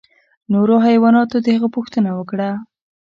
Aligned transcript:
نورو 0.51 0.75
حیواناتو 0.87 1.37
د 1.41 1.47
هغه 1.55 1.67
پوښتنه 1.75 2.09
وکړه. 2.19 2.49